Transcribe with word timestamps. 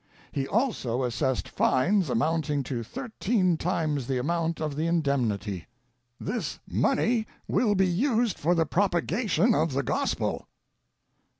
He 0.31 0.47
also 0.47 1.03
assessed 1.03 1.47
fines 1.47 2.09
amounting 2.09 2.63
to 2.63 2.81
THIRTEEN 2.81 3.57
TIMES 3.57 4.07
the 4.07 4.17
amount 4.17 4.59
of 4.59 4.75
the 4.75 4.87
indemnity. 4.87 5.67
This 6.19 6.57
money 6.67 7.27
will 7.47 7.75
be 7.75 7.85
used 7.85 8.39
for 8.39 8.55
the 8.55 8.65
propagation 8.65 9.53
of 9.53 9.73
the 9.73 9.83
Gospel. 9.83 10.47